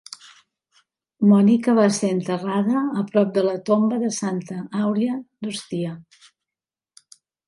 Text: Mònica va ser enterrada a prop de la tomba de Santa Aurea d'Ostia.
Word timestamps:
Mònica 1.31 1.73
va 1.79 1.83
ser 1.97 2.07
enterrada 2.13 2.81
a 3.01 3.03
prop 3.11 3.29
de 3.35 3.43
la 3.47 3.53
tomba 3.69 3.99
de 4.05 4.09
Santa 4.15 4.57
Aurea 4.87 5.19
d'Ostia. 5.21 5.93